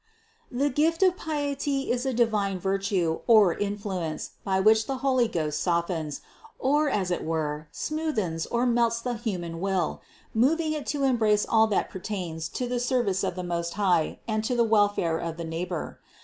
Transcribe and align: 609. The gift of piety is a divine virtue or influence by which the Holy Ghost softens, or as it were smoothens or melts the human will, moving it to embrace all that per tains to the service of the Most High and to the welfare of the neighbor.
609. 0.49 0.67
The 0.67 0.73
gift 0.75 1.03
of 1.03 1.15
piety 1.15 1.91
is 1.91 2.07
a 2.07 2.11
divine 2.15 2.57
virtue 2.57 3.19
or 3.27 3.53
influence 3.53 4.31
by 4.43 4.59
which 4.59 4.87
the 4.87 4.97
Holy 5.05 5.27
Ghost 5.27 5.61
softens, 5.61 6.21
or 6.57 6.89
as 6.89 7.11
it 7.11 7.23
were 7.23 7.67
smoothens 7.71 8.47
or 8.49 8.65
melts 8.65 8.99
the 8.99 9.13
human 9.13 9.59
will, 9.59 10.01
moving 10.33 10.73
it 10.73 10.87
to 10.87 11.03
embrace 11.03 11.45
all 11.47 11.67
that 11.67 11.91
per 11.91 11.99
tains 11.99 12.51
to 12.51 12.67
the 12.67 12.79
service 12.79 13.23
of 13.23 13.35
the 13.35 13.43
Most 13.43 13.75
High 13.75 14.17
and 14.27 14.43
to 14.43 14.55
the 14.55 14.63
welfare 14.63 15.19
of 15.19 15.37
the 15.37 15.45
neighbor. 15.45 15.99